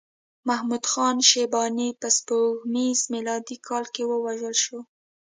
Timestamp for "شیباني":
1.29-1.87